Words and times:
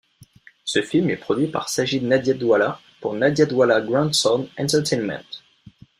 Ce 0.65 0.81
film 0.81 1.11
est 1.11 1.15
produit 1.17 1.45
par 1.45 1.69
Sajid 1.69 2.01
Nadiadwala 2.03 2.79
pour 3.01 3.13
Nadiadwala 3.13 3.81
Grandson 3.81 4.49
Entertainment. 4.57 5.21